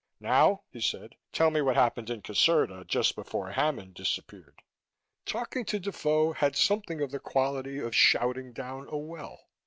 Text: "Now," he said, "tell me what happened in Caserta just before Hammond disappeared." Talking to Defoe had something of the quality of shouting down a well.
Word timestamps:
"Now," 0.19 0.63
he 0.71 0.81
said, 0.81 1.13
"tell 1.31 1.51
me 1.51 1.61
what 1.61 1.75
happened 1.75 2.09
in 2.09 2.23
Caserta 2.23 2.83
just 2.87 3.15
before 3.15 3.51
Hammond 3.51 3.93
disappeared." 3.93 4.63
Talking 5.27 5.63
to 5.65 5.79
Defoe 5.79 6.31
had 6.33 6.55
something 6.55 7.01
of 7.01 7.11
the 7.11 7.19
quality 7.19 7.77
of 7.77 7.93
shouting 7.95 8.51
down 8.51 8.87
a 8.89 8.97
well. 8.97 9.47